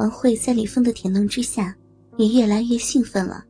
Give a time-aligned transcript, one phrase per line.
[0.00, 1.76] 王慧在李峰的舔弄之下，
[2.16, 3.44] 也越来越兴奋了。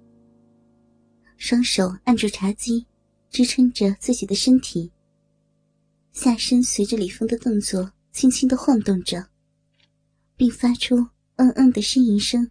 [1.36, 2.84] 双手按住茶几，
[3.30, 4.90] 支撑着自己的身体，
[6.12, 9.24] 下身随着李峰的动作轻轻的晃动着，
[10.34, 10.96] 并发出
[11.36, 12.50] 嗯嗯的呻吟声。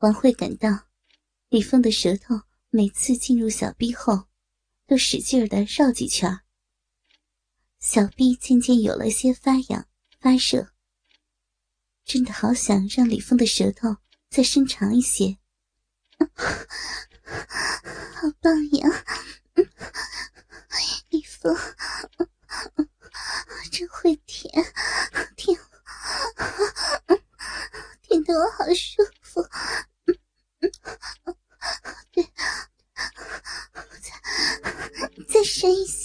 [0.00, 0.68] 王慧感到，
[1.48, 4.24] 李峰的舌头每次进入小臂后，
[4.86, 6.40] 都使劲的绕几圈，
[7.78, 9.86] 小臂渐渐有了些发痒
[10.20, 10.68] 发热。
[12.04, 13.96] 真的好想让李峰的舌头
[14.28, 15.38] 再伸长一些。
[18.14, 19.04] 好棒呀！
[21.08, 21.56] 李峰，
[23.72, 24.52] 真会舔，
[25.36, 25.58] 舔，
[28.02, 29.42] 舔得我好舒服。
[32.12, 32.22] 对，
[34.02, 34.10] 再
[35.26, 35.99] 再深一些，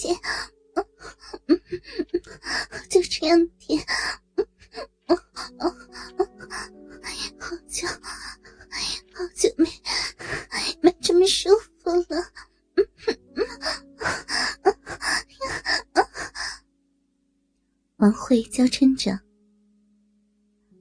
[18.05, 19.20] 王慧娇嗔着。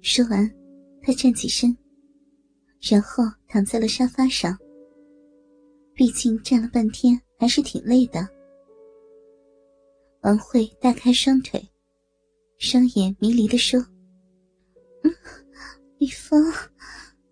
[0.03, 0.47] 说完，
[1.00, 1.75] 她站起身，
[2.83, 4.55] 然后躺在了沙发上。
[5.94, 8.28] 毕竟站了半天，还是挺累的。
[10.20, 11.66] 王慧大开双腿，
[12.58, 13.81] 双眼迷离的说
[15.03, 15.14] ：“嗯
[15.97, 16.53] 李峰，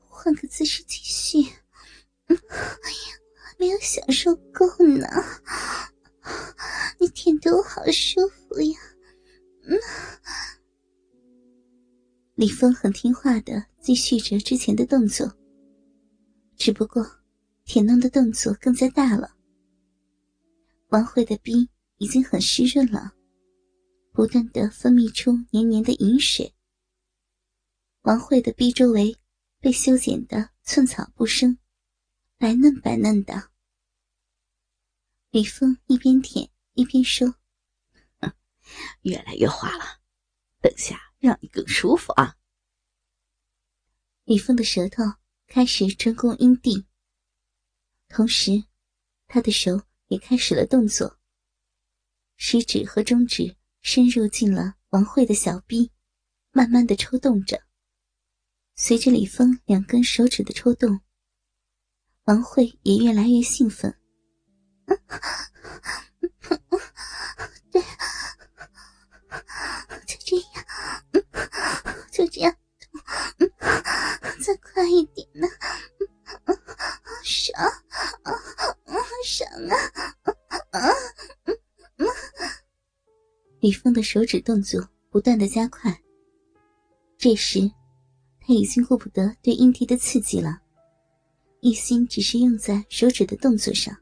[0.08, 1.52] 换个姿势继续。”
[2.28, 3.18] 嗯，哎呀
[3.58, 5.06] 没有享受够呢，
[6.98, 8.78] 你舔得我好舒服呀！
[9.64, 9.78] 嗯，
[12.34, 15.32] 李峰很听话的继续着之前的动作，
[16.56, 17.06] 只不过
[17.64, 19.36] 舔弄的动作更加大了。
[20.88, 21.68] 王慧的逼
[21.98, 23.14] 已经很湿润了，
[24.12, 26.52] 不断的分泌出黏黏的饮水。
[28.02, 29.16] 王慧的逼周围
[29.60, 31.56] 被修剪的寸草不生。
[32.36, 33.50] 白嫩白嫩的，
[35.30, 37.36] 李峰一边舔一边说
[39.02, 40.00] ：“越来越滑了，
[40.60, 42.36] 等下让你更舒服啊。”
[44.24, 45.02] 李峰的舌头
[45.46, 46.86] 开始专攻阴蒂，
[48.08, 48.64] 同时，
[49.26, 51.18] 他的手也开始了动作。
[52.36, 55.90] 食指和中指深入进了王慧的小臂，
[56.50, 57.62] 慢慢的抽动着。
[58.74, 61.00] 随着李峰两根手指的抽动。
[62.26, 63.98] 王慧也越来越兴奋，
[67.72, 67.82] 对，
[70.06, 70.64] 就这样，
[72.12, 72.54] 就这样，
[74.44, 75.48] 再快一点呢，
[76.44, 76.54] 啊
[77.24, 77.58] 爽
[78.22, 78.32] 啊，
[79.24, 79.50] 爽
[80.70, 80.92] 啊！
[83.60, 86.02] 李峰的手指动作不断的加快，
[87.16, 87.60] 这时
[88.40, 90.60] 他已经顾不得对阴蒂的刺激了。
[91.60, 93.96] 一心只是用在手指的动作上。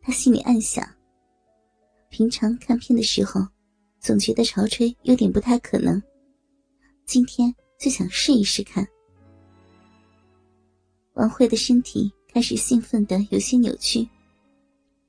[0.00, 0.84] 他心里暗想：
[2.08, 3.46] 平常看片的时候，
[4.00, 6.02] 总觉得潮吹有点不太可能，
[7.12, 8.88] 今天就想试一试看。
[11.12, 14.08] 王慧的身体开始兴奋的有些扭曲，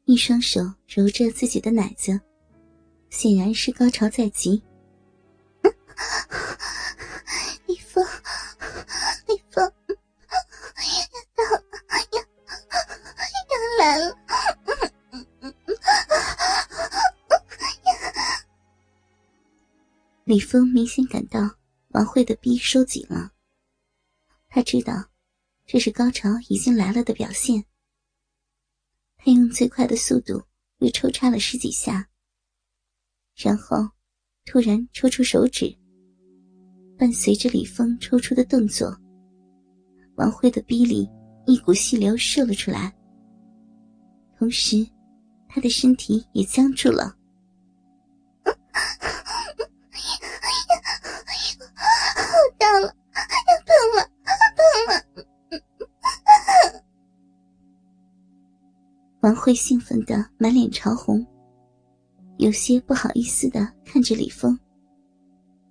[0.04, 2.20] 一双手揉着自己的奶子，
[3.10, 4.62] 显然是高潮在即。
[7.68, 8.06] 李峰，
[9.28, 9.74] 李峰
[12.12, 12.22] 要。
[13.80, 14.18] 来了，
[20.26, 21.50] 李峰明显感到
[21.94, 23.32] 王慧的逼收紧了，
[24.48, 24.94] 他知道
[25.66, 27.64] 这是高潮已经来了的表现。
[29.16, 30.44] 他用最快的速度
[30.80, 32.10] 又抽插了十几下，
[33.36, 33.88] 然后
[34.44, 35.72] 突然抽出手指，
[36.98, 39.00] 伴随着李峰抽出的动作，
[40.16, 41.08] 王慧的逼里
[41.46, 42.92] 一股细流射了出来。
[44.40, 44.84] 同时，
[45.48, 47.16] 他的身体也僵住了。
[59.24, 61.26] 王慧兴奋的满脸潮红，
[62.38, 64.60] 有些不好意思的看着李峰。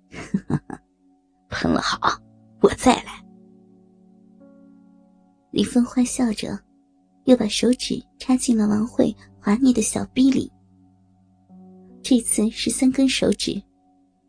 [1.49, 2.19] 喷了好，
[2.61, 3.23] 我再来。
[5.51, 6.59] 李峰坏笑着。
[7.25, 10.51] 又把手指插进了王慧滑腻的小逼里。
[12.01, 13.63] 这次是三根手指，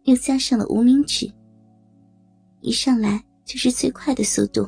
[0.04, 1.28] 又加上了无名指。
[2.60, 4.62] 一上来就是最快的速度，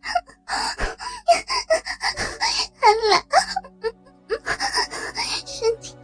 [5.46, 5.96] 身体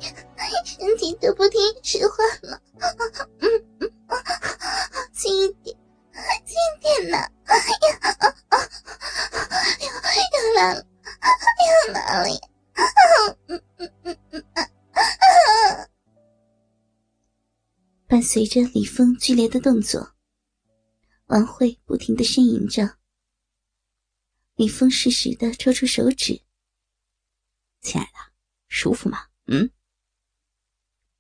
[0.65, 2.59] 身体都不听使唤了。
[5.13, 5.77] 轻一点
[6.47, 7.19] 轻一点呢。
[10.33, 10.87] 又来了
[11.87, 12.29] 又来了
[18.07, 20.15] 伴随着李峰剧烈的动作
[21.27, 22.97] 王慧不停的呻吟着。
[24.57, 26.43] 李峰适时的抽出手指
[27.81, 28.13] 亲爱的，
[28.69, 29.71] 舒服吗？”嗯。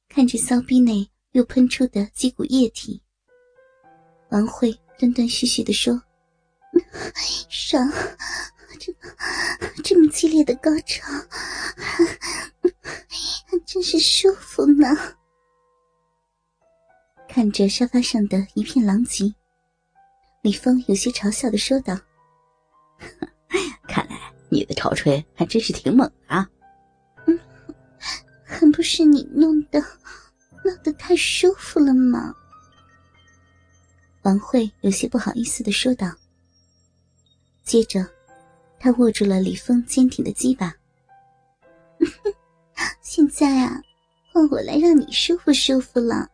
[0.08, 3.00] 看着骚逼内又喷出的几股液体，
[4.30, 6.02] 王慧断断续续的说
[7.48, 7.88] ：“爽，
[8.78, 8.92] 这
[9.82, 11.06] 这么激烈的高潮，
[13.66, 14.88] 真是舒服呢。”
[17.28, 19.32] 看着沙发上的一片狼藉，
[20.42, 21.96] 李峰有些嘲笑的说道
[24.50, 26.48] ：“你的潮吹还真是挺猛啊。
[27.26, 27.38] ”“嗯，
[28.44, 29.80] 还不是你弄的，
[30.64, 32.34] 弄得太舒服了吗？”
[34.22, 36.10] 王慧有些不好意思的说道。
[37.62, 38.06] 接着，
[38.78, 40.74] 他握住了李峰坚挺的鸡巴。
[43.00, 43.80] “现在啊，
[44.32, 46.28] 换我来让你舒服舒服了。”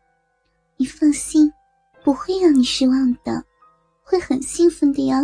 [0.78, 1.52] 你放心，
[2.04, 3.44] 不会让你失望的，
[4.02, 5.16] 会很兴奋的哟。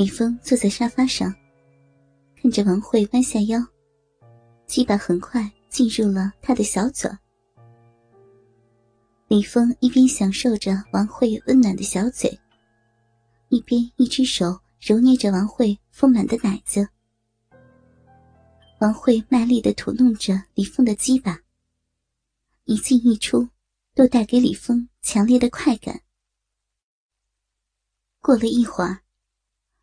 [0.00, 1.30] 李峰坐在沙发上，
[2.40, 3.60] 看着王慧弯下腰，
[4.66, 7.10] 鸡巴很快进入了他的小嘴。
[9.28, 12.30] 李峰一边享受着王慧温暖的小嘴，
[13.50, 16.88] 一边一只手揉捏着王慧丰满的奶子。
[18.80, 21.38] 王慧卖力的吐弄着李峰的鸡巴。
[22.64, 23.46] 一进一出，
[23.94, 26.00] 都带给李峰强烈的快感。
[28.22, 29.02] 过了一会儿，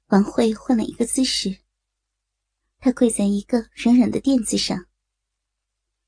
[0.07, 1.57] 王慧换了一个姿势，
[2.79, 4.85] 她跪在一个软软的垫子上，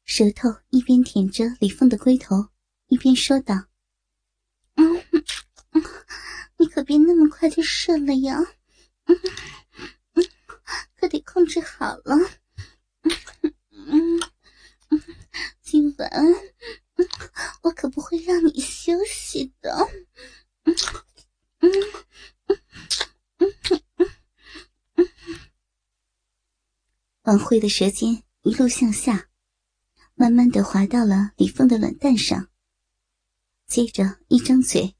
[0.06, 2.50] 舌头一边舔着李峰的龟头，
[2.88, 3.66] 一边说道
[4.76, 5.04] ：“嗯，
[6.58, 8.40] 你可别那么快就射了呀，
[9.06, 9.18] 嗯，
[10.96, 12.16] 可得控制好了。”
[13.72, 14.20] 嗯
[15.62, 16.10] 今晚
[17.62, 19.88] 我可不会让你休息的。
[27.30, 29.28] 王慧的舌尖一路向下，
[30.16, 32.50] 慢慢的滑到了李峰的卵蛋上，
[33.68, 34.96] 接着一张嘴，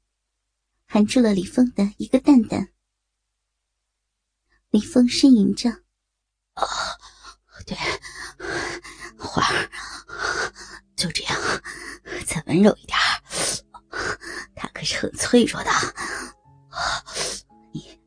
[0.86, 2.68] 含住了李峰的一个蛋蛋。
[4.68, 5.70] 李峰呻吟着
[6.54, 6.64] ：“啊，
[7.66, 7.76] 对，
[9.18, 9.68] 花儿。”
[10.94, 11.36] 就这样，
[12.24, 12.96] 再温柔一点
[14.54, 15.70] 他可是很脆弱的。
[17.72, 18.00] 你，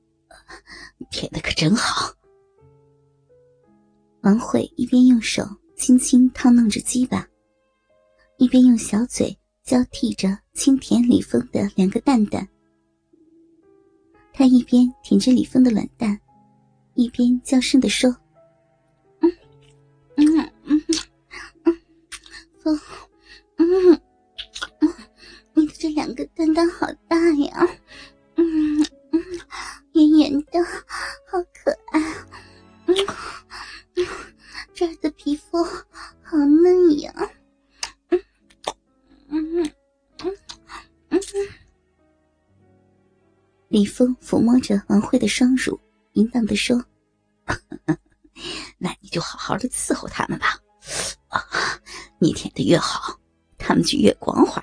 [0.97, 2.15] 你舔的可真好。
[4.23, 5.43] 王慧一边用手
[5.75, 7.27] 轻轻烫弄着鸡巴，
[8.37, 12.47] 一边用小嘴交替着轻舔李峰的两个蛋蛋。
[14.31, 16.17] 他一边舔着李峰的卵蛋，
[16.95, 18.09] 一边娇声的说
[19.19, 19.29] ：“嗯，
[20.15, 20.81] 嗯。”
[22.63, 22.79] 嗯，
[23.57, 24.01] 嗯，
[25.53, 26.87] 你的这两个蛋蛋好
[43.73, 46.85] 李峰抚摸着王慧的双乳，淫荡的说
[48.77, 50.59] ：“那你就好好的伺候他们吧。”
[51.29, 51.41] 啊
[52.19, 53.19] 你舔的越好，
[53.57, 54.61] 他们就越光滑。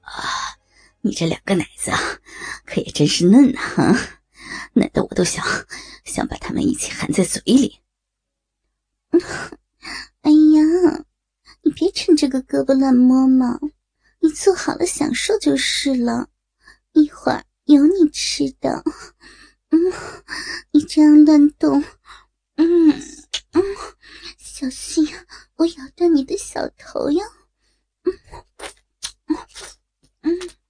[0.00, 0.58] 啊，
[1.00, 1.98] 你这两个奶子啊，
[2.66, 3.96] 可也真是嫩啊，
[4.72, 5.46] 嫩的我都想
[6.04, 7.78] 想把他们一起含在嘴里。
[10.22, 11.04] 哎呀，
[11.62, 13.60] 你别趁这个胳膊乱摸嘛，
[14.18, 16.30] 你做好了享受就是了，
[16.94, 18.82] 一会儿有你吃的。
[19.70, 19.78] 嗯，
[20.72, 21.82] 你这样乱动，
[22.56, 22.90] 嗯
[23.52, 23.62] 嗯，
[24.38, 25.06] 小心
[25.56, 27.24] 我咬断你的小头哟。
[28.04, 28.18] 嗯
[30.22, 30.63] 嗯。